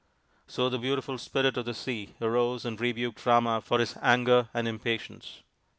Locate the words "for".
3.63-3.77